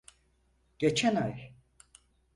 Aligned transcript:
Geçen 0.79 1.15
ay. 1.15 1.53